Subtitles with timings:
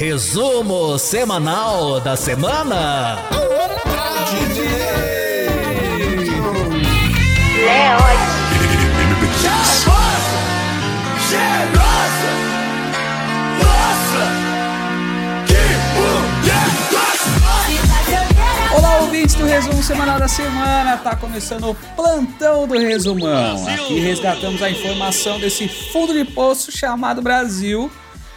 [0.00, 3.18] Resumo semanal da semana.
[18.74, 20.96] Olá, ouvintes do Resumo Semanal da Semana.
[20.96, 23.68] Tá começando o plantão do Resumão.
[23.68, 27.92] Aqui resgatamos a informação desse fundo de poço chamado Brasil.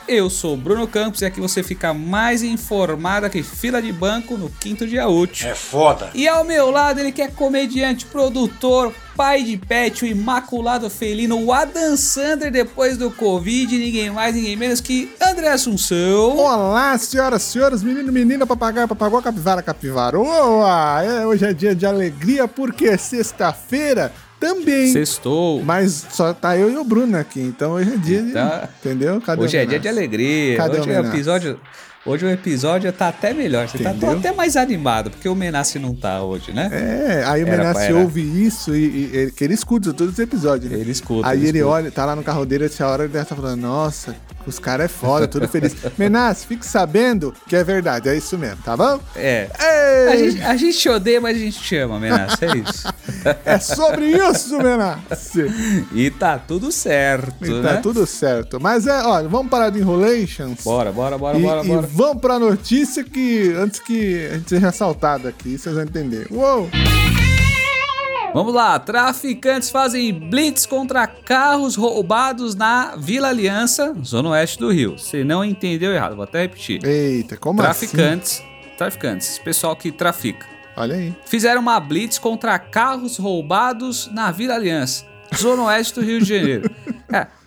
[0.08, 4.50] Eu sou Bruno Campos e aqui você fica mais informado que fila de banco no
[4.50, 5.48] quinto dia útil.
[5.48, 6.10] É foda.
[6.14, 11.42] E ao meu lado, ele que é comediante, produtor, pai de pet, o imaculado felino,
[11.42, 16.38] o Adam Sander depois do Covid, ninguém mais, ninguém menos que André Assunção.
[16.38, 21.02] Olá, senhoras, senhores, menino, menina, papagaio, papagó, capivara, capivaroa.
[21.02, 24.12] É, hoje é dia de alegria porque é sexta-feira
[24.48, 24.92] também.
[24.92, 25.64] Sextou.
[25.64, 28.32] Mas só tá eu e o Bruno aqui, então hoje é dia de...
[28.32, 28.68] Tá.
[28.80, 29.22] Entendeu?
[29.22, 30.58] Cadê Hoje é dia de alegria.
[30.58, 31.60] Cadê hoje o é episódio.
[32.06, 33.66] Hoje o episódio tá até melhor.
[33.70, 34.12] Você tá Entendeu?
[34.12, 36.68] tô até mais animado, porque o Menassi não tá hoje, né?
[36.70, 37.96] É, aí o Era Menassi era.
[37.98, 40.70] ouve isso e, e- ele- que ele escuta todos os episódios.
[40.70, 40.78] né?
[40.80, 41.26] Ele escuta.
[41.30, 41.66] Aí ele escuta.
[41.76, 44.14] olha, tá lá no carro dele, essa hora ele deve estar falando, nossa,
[44.50, 45.76] os caras é foda, tudo feliz.
[45.98, 49.00] Menassi, fique sabendo que é verdade, é isso mesmo, tá bom?
[49.16, 49.50] É.
[49.60, 52.46] Ei, A gente, a gente te odeia, mas a gente te ama, Menassi.
[52.46, 52.94] É isso.
[53.46, 55.46] É sobre isso, Menassi.
[55.94, 57.74] e tá tudo certo, E né?
[57.76, 58.60] tá tudo certo.
[58.60, 60.62] Mas é, olha, vamos parar de enrolations.
[60.64, 61.88] Bora, bora, bora, e, bora, e bora.
[61.90, 66.28] vamos pra notícia que, antes que a gente seja assaltado aqui, vocês vão entender.
[66.32, 66.70] Uou!
[68.34, 74.98] Vamos lá, traficantes fazem blitz contra carros roubados na Vila Aliança, zona oeste do Rio.
[74.98, 76.84] Você não entendeu errado, vou até repetir.
[76.84, 78.44] Eita, como traficantes,
[78.76, 80.48] traficantes, pessoal que trafica.
[80.48, 80.54] assim?
[80.76, 81.14] Olha aí.
[81.26, 86.72] Fizeram uma blitz contra carros roubados na Vila Aliança, zona oeste do Rio de Janeiro.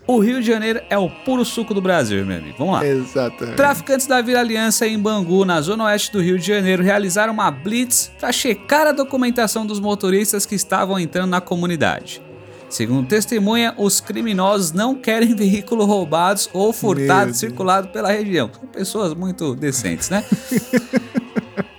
[0.07, 2.55] O Rio de Janeiro é o puro suco do Brasil, meu amigo.
[2.57, 2.87] Vamos lá.
[2.87, 3.57] Exatamente.
[3.57, 7.51] Traficantes da Vila Aliança em Bangu, na zona oeste do Rio de Janeiro, realizaram uma
[7.51, 12.23] blitz para checar a documentação dos motoristas que estavam entrando na comunidade.
[12.69, 18.49] Segundo testemunha, os criminosos não querem veículo roubados ou furtado circulado pela região.
[18.53, 20.25] São pessoas muito decentes, né?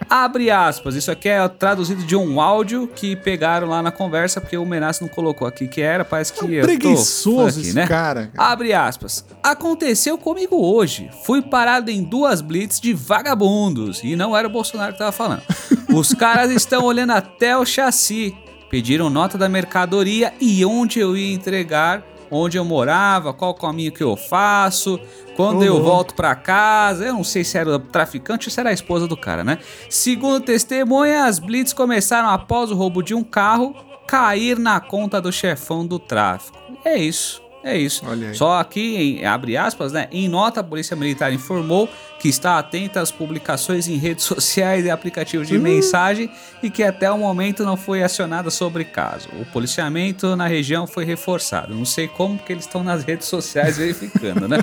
[0.09, 4.57] Abre aspas, isso aqui é traduzido de um áudio que pegaram lá na conversa, porque
[4.57, 7.75] o Menace não colocou aqui que era, parece que É um eu preguiçoso aqui, esse
[7.75, 7.87] né?
[7.87, 8.31] cara.
[8.37, 9.25] Abre aspas.
[9.43, 11.09] Aconteceu comigo hoje.
[11.25, 14.01] Fui parado em duas blitz de vagabundos.
[14.03, 15.41] E não era o Bolsonaro que tava falando.
[15.93, 18.35] Os caras estão olhando até o chassi.
[18.69, 24.03] Pediram nota da mercadoria e onde eu ia entregar, onde eu morava, qual caminho que
[24.03, 24.99] eu faço,
[25.35, 27.05] quando Ô, eu volto pra casa.
[27.05, 29.59] Eu não sei se era o traficante ou se era a esposa do cara, né?
[29.89, 33.75] Segundo testemunha, as blitz começaram após o roubo de um carro
[34.07, 36.57] cair na conta do chefão do tráfico.
[36.85, 37.46] É isso.
[37.67, 38.01] É isso.
[38.33, 40.07] Só aqui, em, abre aspas, né?
[40.09, 44.89] Em nota, a Polícia Militar informou que está atenta às publicações em redes sociais e
[44.89, 46.31] aplicativos de mensagem
[46.63, 49.27] e que até o momento não foi acionada sobre caso.
[49.39, 51.75] O policiamento na região foi reforçado.
[51.75, 54.59] Não sei como, porque eles estão nas redes sociais verificando, né?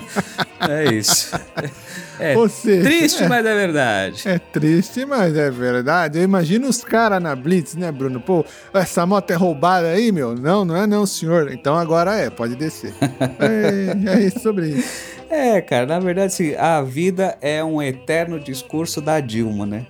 [0.69, 1.31] É isso.
[2.17, 3.27] É seja, triste, é.
[3.27, 4.21] mas é verdade.
[4.25, 6.17] É triste, mas é verdade.
[6.19, 8.21] Eu imagino os caras na Blitz, né, Bruno?
[8.21, 10.33] Pô, essa moto é roubada aí, meu?
[10.33, 11.51] Não, não é não, senhor.
[11.51, 12.93] Então agora é, pode descer.
[13.37, 15.15] é, é isso sobre isso.
[15.29, 19.85] É, cara, na verdade, assim, a vida é um eterno discurso da Dilma, né?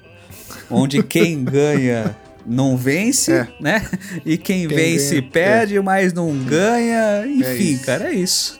[0.70, 2.16] Onde quem ganha
[2.46, 3.48] não vence, É.
[3.60, 3.88] né?
[4.26, 7.26] E quem, Quem vence ganha, perde, mas não ganha.
[7.28, 7.86] Enfim, isso.
[7.86, 8.60] cara, é isso.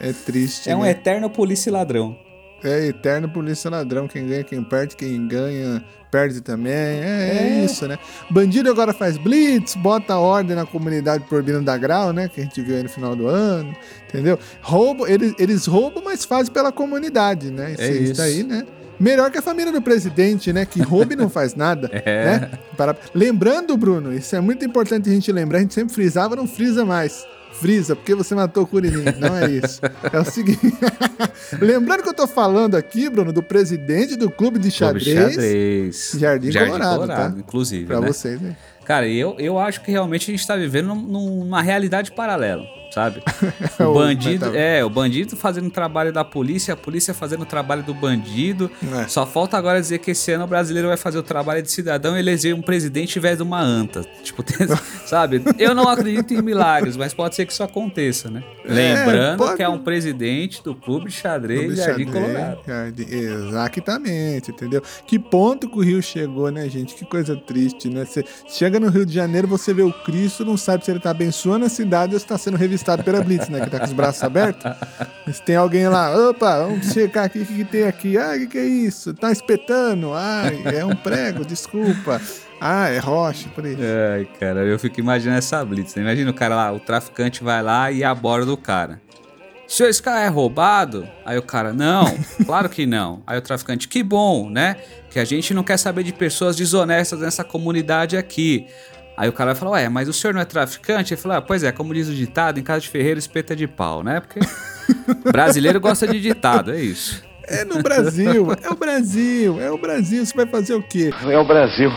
[0.00, 0.70] É triste.
[0.70, 0.90] É um né?
[0.90, 2.16] eterno polícia e ladrão.
[2.62, 4.08] É eterno polícia ladrão.
[4.08, 6.72] Quem ganha, quem perde, quem ganha, perde também.
[6.72, 7.64] É, é É.
[7.64, 7.98] isso, né?
[8.30, 12.28] Bandido agora faz blitz, bota ordem na comunidade proibindo da grau, né?
[12.28, 13.74] Que a gente viu aí no final do ano.
[14.08, 14.38] Entendeu?
[14.60, 17.74] Roubo, eles, eles roubam, mas fazem pela comunidade, né?
[17.78, 18.22] É isso isso.
[18.22, 18.66] aí, né?
[18.98, 20.66] Melhor que a família do presidente, né?
[20.66, 21.90] Que rouba e não faz nada.
[22.04, 22.24] É.
[22.24, 22.50] né?
[22.76, 22.94] Para...
[23.14, 26.84] Lembrando, Bruno, isso é muito importante a gente lembrar, a gente sempre frisava, não frisa
[26.84, 27.26] mais.
[27.52, 29.04] Frisa, porque você matou o Curirim.
[29.18, 29.80] Não é isso.
[30.12, 30.60] É o seguinte.
[31.60, 36.12] Lembrando que eu tô falando aqui, Bruno, do presidente do clube de Clube xadrez, xadrez.
[36.18, 37.34] Jardim Colorado, tá?
[37.36, 38.06] inclusive, pra né?
[38.06, 38.56] vocês, né?
[38.84, 42.62] Cara, eu, eu acho que realmente a gente tá vivendo num- numa realidade paralela.
[42.90, 43.22] Sabe?
[43.78, 47.46] É O bandido, é, o bandido fazendo o trabalho da polícia, a polícia fazendo o
[47.46, 48.70] trabalho do bandido.
[49.02, 49.08] É.
[49.08, 52.16] Só falta agora dizer que esse ano o brasileiro vai fazer o trabalho de cidadão
[52.16, 54.02] e eleger um presidente em vez de uma anta.
[54.22, 54.44] Tipo,
[55.06, 55.42] sabe?
[55.58, 58.42] Eu não acredito em milagres, mas pode ser que isso aconteça, né?
[58.64, 59.56] Lembrando pode.
[59.56, 62.58] que é um presidente do Clube de Xadrez Clube Jardim Xadrez, Colorado.
[62.66, 64.82] Jardim- Exatamente, entendeu?
[65.06, 66.94] Que ponto que o Rio chegou, né, gente?
[66.94, 68.04] Que coisa triste, né?
[68.04, 71.10] Você chega no Rio de Janeiro, você vê o Cristo, não sabe se ele tá
[71.10, 73.60] abençoando a cidade ou se tá sendo revistado avistado pela Blitz, né?
[73.60, 74.72] Que tá com os braços abertos.
[75.32, 78.18] Se tem alguém lá, opa, vamos checar aqui, o que, que tem aqui?
[78.18, 79.12] Ah, o que, que é isso?
[79.14, 80.12] Tá espetando?
[80.14, 82.20] Ai, é um prego, desculpa.
[82.60, 83.80] Ah, é rocha, por isso.
[84.14, 85.94] Ai, cara, eu fico imaginando essa blitz.
[85.94, 86.02] Né?
[86.02, 89.00] Imagina o cara lá, o traficante vai lá e aborda o cara.
[89.66, 91.08] Esse cara é roubado?
[91.24, 92.04] Aí o cara, não,
[92.44, 93.22] claro que não.
[93.26, 94.76] Aí o traficante, que bom, né?
[95.10, 98.66] Que a gente não quer saber de pessoas desonestas nessa comunidade aqui.
[99.20, 101.12] Aí o cara vai falar, ué, mas o senhor não é traficante?
[101.12, 103.66] Ele fala, ah, pois é, como diz o ditado, em casa de ferreiro espeta de
[103.66, 104.18] pau, né?
[104.18, 104.40] Porque
[105.30, 107.22] brasileiro gosta de ditado, é isso.
[107.46, 110.24] É no Brasil, é o Brasil, é o Brasil.
[110.24, 111.10] Você vai fazer o quê?
[111.28, 111.92] É o Brasil.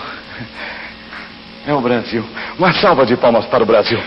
[1.65, 2.25] É o Brasil.
[2.57, 3.99] Uma salva de palmas para o Brasil.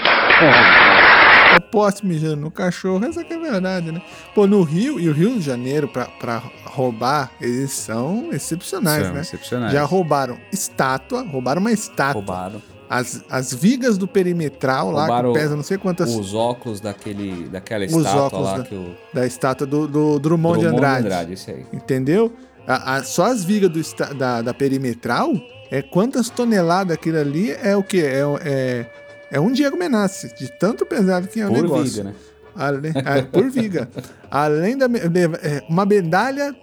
[1.55, 4.03] Eu posso mijando no cachorro, essa que é a verdade, né?
[4.35, 9.15] Pô, no Rio e o Rio de Janeiro, pra, pra roubar, eles são excepcionais, São
[9.15, 9.21] né?
[9.23, 9.73] excepcionais.
[9.73, 12.13] Já roubaram estátua, roubaram uma estátua.
[12.13, 12.76] Roubaram.
[12.89, 16.15] As, as vigas do perimetral lá, que pesa não sei quantas.
[16.15, 20.19] Os óculos daquele, daquela Os estátua óculos lá da- que o Da estátua do, do
[20.21, 21.33] Drummond, de Drummond Andrade.
[21.33, 21.67] esse aí.
[21.73, 22.33] Entendeu?
[22.67, 25.33] A- a- só as vigas do, da, da perimetral,
[25.71, 27.99] é quantas toneladas aquilo ali é o quê?
[28.05, 28.87] É, é,
[29.33, 31.85] é um Diego Menassi, de tanto pesado que é o Por negócio.
[31.87, 32.15] viga, né?
[32.55, 33.89] Além, é, por viga.
[34.31, 36.55] Além da é, uma medalha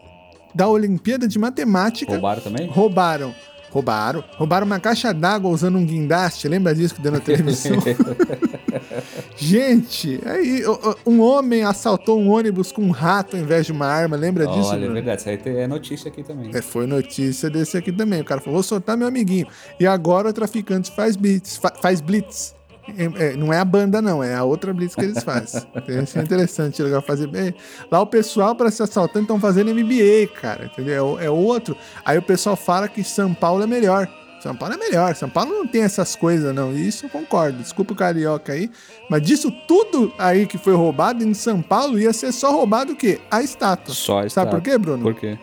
[0.56, 2.12] da Olimpíada de Matemática.
[2.14, 2.68] Roubaram também?
[2.68, 3.36] Roubaram.
[3.74, 4.24] Roubaram.
[4.38, 6.48] Roubaram uma caixa d'água usando um guindaste.
[6.48, 7.74] Lembra disso que deu na televisão?
[9.36, 10.64] Gente, aí
[11.06, 14.16] um homem assaltou um ônibus com um rato ao invés de uma arma.
[14.16, 14.70] Lembra disso?
[14.70, 16.52] Olha, é verdade, isso aí é notícia aqui também.
[16.54, 18.22] É, foi notícia desse aqui também.
[18.22, 19.48] O cara falou: vou soltar meu amiguinho.
[19.80, 21.58] E agora o traficante faz blitz.
[21.58, 22.54] fa- faz blitz.
[22.97, 25.62] É, é, não é a banda, não, é a outra blitz que eles fazem.
[25.75, 27.30] Então, Isso é interessante, legal fazer.
[27.35, 27.53] é,
[27.89, 31.18] lá o pessoal, para se assaltando, estão fazendo MBA, cara, entendeu?
[31.19, 31.75] É É outro.
[32.03, 34.09] Aí o pessoal fala que São Paulo é melhor.
[34.41, 35.15] São Paulo é melhor.
[35.15, 36.74] São Paulo não tem essas coisas, não.
[36.75, 37.59] Isso eu concordo.
[37.59, 38.69] Desculpa o carioca aí.
[39.09, 42.95] Mas disso tudo aí que foi roubado em São Paulo ia ser só roubado o
[42.95, 43.21] quê?
[43.31, 43.94] A estátua.
[43.94, 44.51] Só Sabe estátua.
[44.59, 45.01] por quê, Bruno?
[45.03, 45.39] Por quê?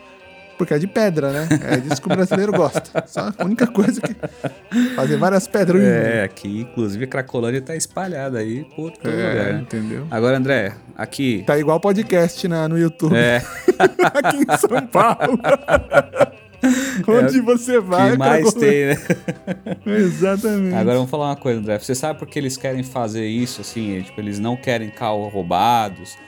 [0.61, 1.49] Porque é de pedra, né?
[1.71, 3.03] É disso que o brasileiro gosta.
[3.07, 4.15] Só a única coisa que.
[4.95, 5.83] Fazer várias pedras.
[5.83, 9.61] É, aqui, inclusive, a Cracolândia tá espalhada aí por todo lugar, É, né?
[9.62, 10.07] entendeu?
[10.11, 11.43] Agora, André, aqui.
[11.47, 13.17] Tá igual podcast na, no YouTube.
[13.17, 13.39] É,
[14.12, 15.41] Aqui em São Paulo.
[17.09, 18.97] Onde você vai, que mais tem, né?
[19.87, 20.75] Exatamente.
[20.75, 21.79] Agora vamos falar uma coisa, André.
[21.79, 23.97] Você sabe por que eles querem fazer isso, assim?
[23.99, 26.19] é, Tipo, eles não querem carro roubados,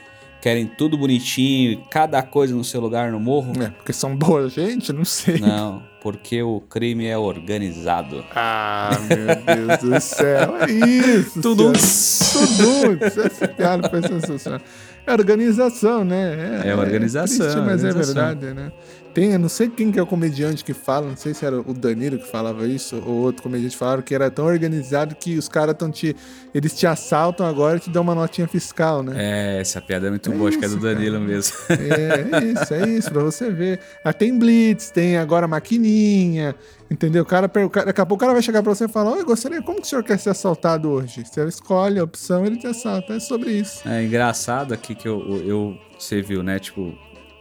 [0.43, 3.53] querem tudo bonitinho, cada coisa no seu lugar no morro?
[3.63, 4.91] É, porque são boa gente?
[4.91, 5.39] Não sei.
[5.39, 8.25] Não, porque o crime é organizado.
[8.35, 10.57] Ah, meu Deus do céu.
[10.57, 11.41] É isso.
[11.41, 11.71] Tudo.
[11.71, 13.05] Tudo.
[13.25, 14.59] Essa piada foi sensacional.
[15.07, 16.61] É organização, né?
[16.65, 18.21] É organização, triste, mas organização.
[18.21, 18.71] é verdade, né?
[19.13, 21.59] Tem, eu não sei quem que é o comediante que fala, não sei se era
[21.61, 25.47] o Danilo que falava isso, ou outro comediante falaram que era tão organizado que os
[25.47, 26.15] caras estão te.
[26.53, 29.13] Eles te assaltam agora e te dão uma notinha fiscal, né?
[29.15, 31.55] É, essa piada é muito boa, acho que é do Danilo mesmo.
[31.69, 33.79] É, é isso, é isso, pra você ver.
[34.03, 36.55] Ah, tem Blitz, tem agora maquininha,
[36.89, 37.21] entendeu?
[37.21, 39.11] O cara, o cara- daqui a pouco o cara vai chegar pra você e falar:
[39.11, 41.23] Oi, gostaria, como que o senhor quer ser assaltado hoje?
[41.23, 43.13] Você escolhe a opção, ele te assalta.
[43.13, 43.87] É sobre isso.
[43.87, 46.57] É engraçado aqui que eu, eu- você viu, né?
[46.57, 46.93] Tipo,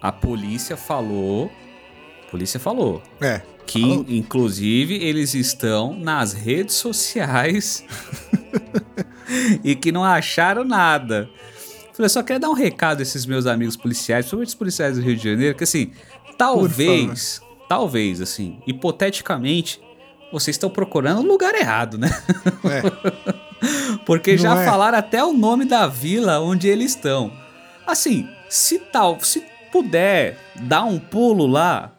[0.03, 1.51] a polícia falou.
[2.33, 3.03] Polícia falou.
[3.21, 3.43] É.
[3.67, 4.07] Que, Falou.
[4.09, 7.85] inclusive, eles estão nas redes sociais
[9.63, 11.29] e que não acharam nada.
[11.93, 14.97] Falei, eu só quero dar um recado a esses meus amigos policiais, principalmente os policiais
[14.97, 15.93] do Rio de Janeiro, que assim,
[16.39, 19.79] talvez, talvez, assim, hipoteticamente,
[20.33, 22.09] vocês estão procurando o lugar errado, né?
[22.65, 23.99] É.
[24.07, 24.65] Porque Não já é?
[24.65, 27.31] falaram até o nome da vila onde eles estão.
[27.87, 31.93] Assim, se tal, se puder dar um pulo lá,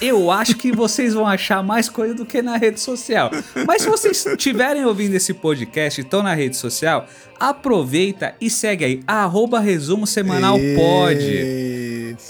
[0.00, 3.30] eu acho que vocês vão achar mais coisa do que na rede social.
[3.66, 7.06] Mas se vocês estiverem ouvindo esse podcast e estão na rede social,
[7.38, 11.69] aproveita e segue aí, arroba resumo semanal pode.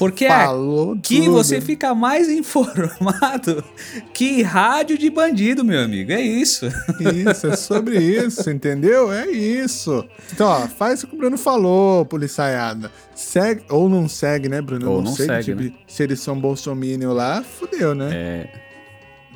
[0.01, 1.33] Porque Falou aqui tudo.
[1.33, 3.63] você fica mais informado
[4.15, 6.11] que rádio de bandido, meu amigo.
[6.11, 6.65] É isso.
[6.99, 9.13] Isso, é sobre isso, entendeu?
[9.13, 10.03] É isso.
[10.33, 12.91] Então, ó, faz o que o Bruno falou, policiaiada.
[13.15, 14.91] Segue, ou não segue, né, Bruno?
[14.91, 18.09] Ou não, não sei segue, tipo, se eles são bolsominion lá, fudeu, né?
[18.11, 18.49] É.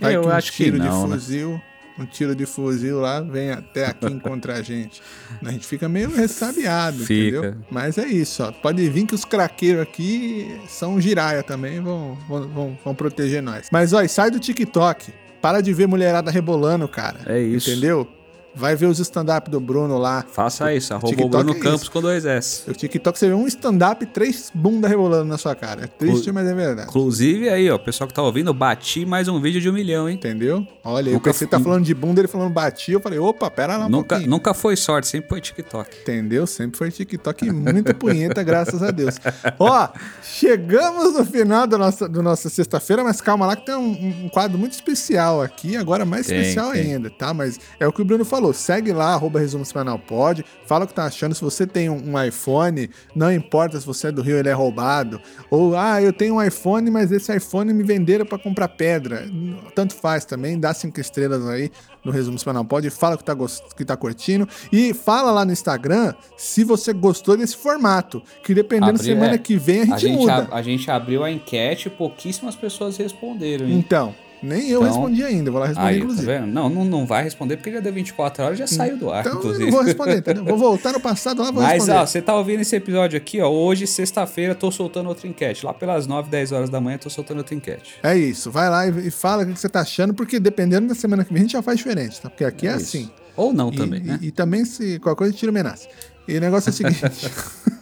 [0.00, 1.61] Vai eu que um acho que tiro não, de né?
[1.98, 5.00] Um tiro de fuzil lá vem até aqui encontrar a gente.
[5.44, 7.38] A gente fica meio ressabiado, Fica.
[7.38, 7.56] entendeu?
[7.70, 8.50] Mas é isso, ó.
[8.52, 13.68] Pode vir que os craqueiros aqui são giraia também, vão, vão, vão, vão proteger nós.
[13.70, 15.12] Mas, ó, sai do TikTok.
[15.40, 17.20] Para de ver mulherada rebolando, cara.
[17.26, 17.70] É isso.
[17.70, 18.08] Entendeu?
[18.56, 20.25] Vai ver os stand-up do Bruno lá.
[20.30, 21.90] Faça isso, arroba o Bruno é Campos isso.
[21.90, 22.68] com dois S.
[22.70, 25.84] O TikTok você vê um stand-up e três bunda rebolando na sua cara.
[25.84, 26.88] É triste, mas é verdade.
[26.88, 30.14] Inclusive aí, ó, pessoal que tá ouvindo, bati mais um vídeo de um milhão, hein?
[30.14, 30.66] Entendeu?
[30.84, 33.50] Olha, eu Nunca pensei, fui- tá falando de bunda, ele falando bati, eu falei, opa,
[33.50, 34.30] pera lá um Nunca, pouquinho.
[34.30, 35.90] nunca foi sorte, sempre foi TikTok.
[36.02, 36.46] Entendeu?
[36.46, 39.16] Sempre foi TikTok e muita punheta, graças a Deus.
[39.58, 39.88] Ó,
[40.23, 44.28] chegamos no final da nossa, do nossa sexta-feira, mas calma lá que tem um, um
[44.28, 46.92] quadro muito especial aqui, agora mais Tem, especial tem.
[46.94, 47.32] ainda, tá?
[47.32, 50.88] Mas é o que o Bruno falou, segue lá, arroba resumo semanal pode, fala o
[50.88, 54.20] que tá achando, se você tem um, um iPhone, não importa se você é do
[54.22, 55.20] Rio, ele é roubado,
[55.50, 59.26] ou, ah, eu tenho um iPhone, mas esse iPhone me venderam pra comprar pedra,
[59.74, 61.70] tanto faz também, dá cinco estrelas aí,
[62.04, 63.34] no Resumo Semanal Pode, fala que tá,
[63.76, 68.98] que tá curtindo e fala lá no Instagram se você gostou desse formato, que dependendo
[68.98, 69.38] Abriu- semana é.
[69.38, 70.34] que vem a gente, A gente, muda.
[70.36, 73.78] ab- a gente abriu a enquete e pouquíssimas pessoas responderam, hein?
[73.78, 76.26] Então, nem eu Então- respondi ainda, vou lá responder Aí, tá inclusive.
[76.26, 76.46] vendo?
[76.46, 79.32] Não, não, não vai responder porque já deu 24 horas já saiu do ar, então
[79.32, 79.64] eu inclusive.
[79.64, 80.44] não vou responder, entendeu?
[80.44, 81.98] Vou voltar no passado lá, vou Mas, responder.
[81.98, 83.48] ó, você tá ouvindo esse episódio aqui, ó.
[83.48, 85.64] Hoje, sexta-feira, tô soltando outra enquete.
[85.66, 87.94] Lá pelas 9, 10 horas da manhã, tô soltando outra enquete.
[88.02, 90.94] É isso, vai lá e, e fala o que você tá achando, porque dependendo da
[90.94, 92.28] semana que vem a gente já faz diferente, tá?
[92.30, 92.96] Porque aqui é, isso.
[92.96, 93.10] assim.
[93.36, 94.18] Ou não E, também, e- né?
[94.22, 95.88] e também, se qualquer coisa, tira o menace.
[96.28, 97.00] E o negócio é o seguinte.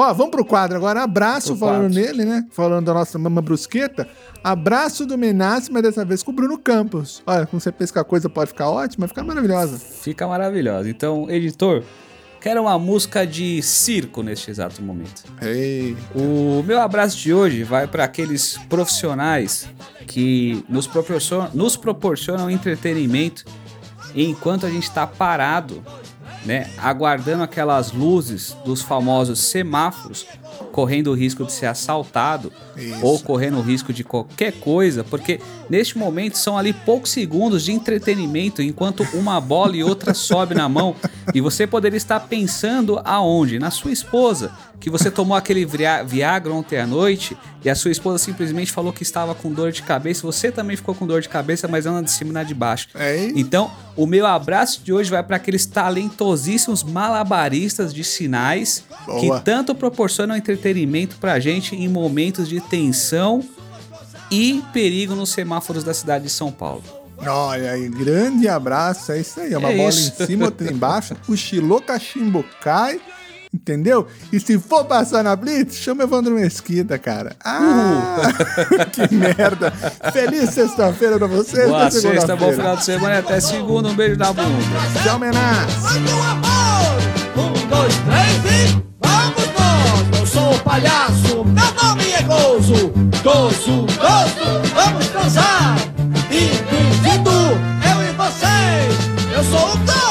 [0.00, 1.02] Ó, vamos pro quadro agora.
[1.02, 2.00] Abraço, Pro falando quadro.
[2.00, 2.46] nele, né?
[2.52, 4.06] Falando da nossa mama brusqueta.
[4.44, 7.20] Abraço do Menace, mas dessa vez com o Bruno Campos.
[7.26, 9.76] Olha, como você pensa que a coisa pode ficar ótima, fica maravilhosa.
[9.76, 10.88] Fica maravilhosa.
[10.88, 11.82] Então, editor,
[12.40, 15.24] quero uma música de circo neste exato momento.
[15.42, 19.68] Ei, O meu abraço de hoje vai para aqueles profissionais
[20.06, 23.44] que nos proporcionam, nos proporcionam entretenimento
[24.14, 25.82] enquanto a gente está parado,
[26.48, 30.26] né, aguardando aquelas luzes dos famosos semáforos,
[30.72, 33.04] correndo o risco de ser assaltado Isso.
[33.04, 37.72] ou correndo o risco de qualquer coisa, porque neste momento são ali poucos segundos de
[37.72, 40.96] entretenimento enquanto uma bola e outra sobe na mão
[41.34, 43.58] e você poderia estar pensando aonde?
[43.58, 44.50] Na sua esposa,
[44.80, 48.92] que você tomou aquele via- Viagra ontem à noite e a sua esposa simplesmente falou
[48.92, 52.02] que estava com dor de cabeça, você também ficou com dor de cabeça, mas anda
[52.02, 52.88] de cima e de baixo.
[52.94, 53.32] Ei.
[53.34, 59.20] Então, o meu abraço de hoje vai para aqueles talentosíssimos malabaristas de sinais Boa.
[59.38, 63.42] que tanto proporcionam entretenimento pra gente em momentos de tensão
[64.30, 66.84] e perigo nos semáforos da cidade de São Paulo.
[67.26, 69.10] olha aí, grande abraço.
[69.10, 69.52] É isso aí.
[69.52, 70.22] É uma É bola isso.
[70.22, 71.16] em cima, outra embaixo.
[71.26, 73.00] Cochilou, cachimbo cai.
[73.52, 74.06] Entendeu?
[74.32, 77.34] E se for passar na Blitz, chama Evandro Mesquita, cara.
[77.44, 78.20] Ah!
[78.92, 79.70] que merda!
[80.12, 81.66] Feliz sexta-feira pra vocês.
[81.68, 83.88] Boa sexta, bom final de semana até segunda.
[83.88, 84.48] Um beijo da bunda.
[85.02, 85.38] Tchau, Menas!
[86.30, 86.98] Amor!
[87.36, 90.20] Um, dois, três e vamos nós!
[90.20, 92.92] Eu sou o palhaço, meu nome é Gozo.
[93.22, 95.76] Gozo, Gozo, vamos dançar!
[96.30, 97.22] Inclusive
[97.90, 100.07] eu e vocês, eu sou o Gozo.